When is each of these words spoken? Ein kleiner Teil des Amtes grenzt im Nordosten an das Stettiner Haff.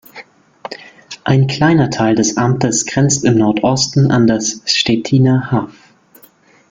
Ein 1.25 1.45
kleiner 1.45 1.91
Teil 1.91 2.15
des 2.15 2.35
Amtes 2.35 2.87
grenzt 2.87 3.23
im 3.23 3.37
Nordosten 3.37 4.09
an 4.09 4.25
das 4.25 4.63
Stettiner 4.65 5.51
Haff. 5.51 5.75